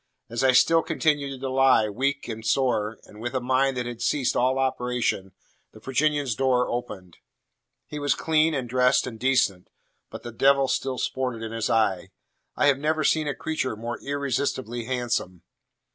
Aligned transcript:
As 0.31 0.43
I 0.43 0.51
still 0.53 0.81
continued 0.81 1.41
to 1.41 1.49
lie, 1.49 1.87
weak 1.87 2.27
and 2.27 2.43
sore, 2.43 2.97
and 3.03 3.21
with 3.21 3.35
a 3.35 3.39
mind 3.39 3.77
that 3.77 3.85
had 3.85 4.01
ceased 4.01 4.35
all 4.35 4.57
operation, 4.57 5.31
the 5.73 5.79
Virginian's 5.79 6.33
door 6.33 6.67
opened. 6.67 7.17
He 7.85 7.99
was 7.99 8.15
clean 8.15 8.55
and 8.55 8.67
dressed 8.67 9.05
and 9.05 9.19
decent, 9.19 9.67
but 10.09 10.23
the 10.23 10.31
devil 10.31 10.67
still 10.67 10.97
sported 10.97 11.43
in 11.43 11.51
his 11.51 11.69
eye. 11.69 12.09
I 12.55 12.65
have 12.65 12.79
never 12.79 13.03
seen 13.03 13.27
a 13.27 13.35
creature 13.35 13.75
more 13.75 13.99
irresistibly 14.01 14.85
handsome. 14.85 15.43